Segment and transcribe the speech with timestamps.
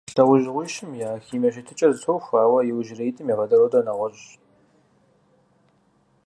[0.13, 4.25] ЛӀэужьыгъуищым я химие щытыкӀэр зэтохуэ, ауэ иужьреитӀым я водородыр нэгъуэщӀщ.